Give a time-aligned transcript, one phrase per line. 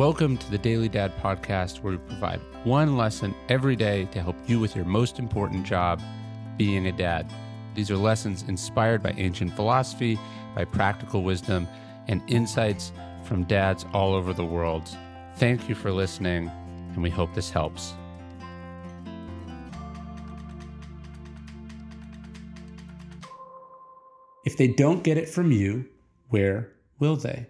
[0.00, 4.34] Welcome to the Daily Dad podcast, where we provide one lesson every day to help
[4.46, 6.00] you with your most important job,
[6.56, 7.30] being a dad.
[7.74, 10.18] These are lessons inspired by ancient philosophy,
[10.54, 11.68] by practical wisdom,
[12.08, 12.92] and insights
[13.24, 14.88] from dads all over the world.
[15.36, 16.48] Thank you for listening,
[16.94, 17.92] and we hope this helps.
[24.46, 25.84] If they don't get it from you,
[26.30, 27.48] where will they?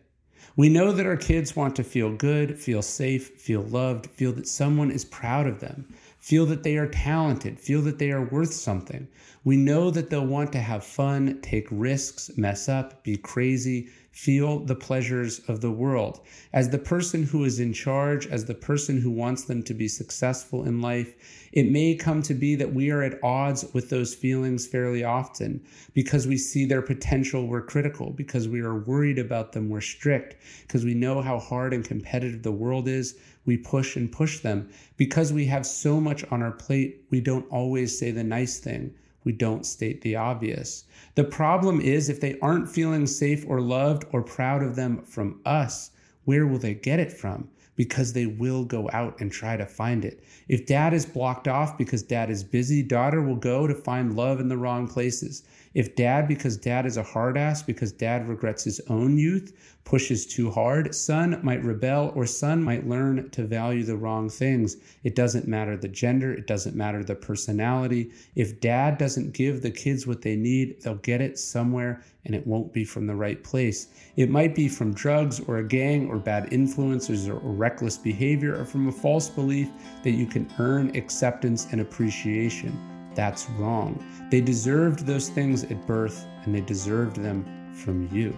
[0.57, 4.49] We know that our kids want to feel good, feel safe, feel loved, feel that
[4.49, 8.53] someone is proud of them, feel that they are talented, feel that they are worth
[8.53, 9.09] something.
[9.43, 14.59] We know that they'll want to have fun, take risks, mess up, be crazy, feel
[14.59, 16.21] the pleasures of the world.
[16.53, 19.89] As the person who is in charge, as the person who wants them to be
[19.89, 21.15] successful in life,
[21.53, 25.65] it may come to be that we are at odds with those feelings fairly often
[25.95, 30.37] because we see their potential, we're critical, because we are worried about them, we're strict,
[30.67, 34.69] because we know how hard and competitive the world is, we push and push them.
[34.97, 38.95] Because we have so much on our plate, we don't always say the nice thing
[39.25, 40.85] we don't state the obvious.
[41.15, 45.41] The problem is if they aren't feeling safe or loved or proud of them from
[45.45, 45.91] us,
[46.25, 47.49] where will they get it from?
[47.77, 50.23] Because they will go out and try to find it.
[50.49, 54.41] If dad is blocked off because dad is busy, daughter will go to find love
[54.41, 55.45] in the wrong places.
[55.73, 59.53] If dad, because dad is a hard ass, because dad regrets his own youth,
[59.85, 64.77] pushes too hard, son might rebel or son might learn to value the wrong things.
[65.05, 68.11] It doesn't matter the gender, it doesn't matter the personality.
[68.35, 72.47] If dad doesn't give the kids what they need, they'll get it somewhere and it
[72.47, 73.87] won't be from the right place.
[74.17, 78.65] It might be from drugs or a gang or bad influences or, reckless behavior or
[78.65, 79.69] from a false belief
[80.03, 82.79] that you can earn acceptance and appreciation.
[83.15, 84.05] That's wrong.
[84.31, 88.37] They deserved those things at birth and they deserved them from you.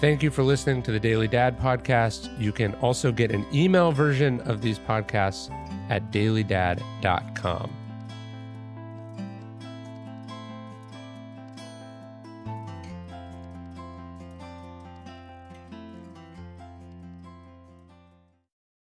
[0.00, 2.36] Thank you for listening to the Daily Dad podcast.
[2.40, 5.50] You can also get an email version of these podcasts
[5.90, 7.81] at dailydad.com.